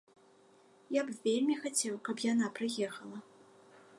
Я 0.95 1.01
б 1.09 1.17
вельмі 1.25 1.57
хацеў, 1.65 1.93
каб 2.09 2.25
яна 2.33 2.47
прыехала. 2.61 3.17